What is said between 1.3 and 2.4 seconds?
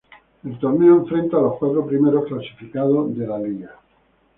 a los cuatro primeros